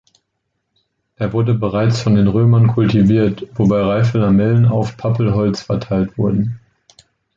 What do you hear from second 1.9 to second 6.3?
von den Römern kultiviert, wobei reife Lamellen auf Pappelholz verteilt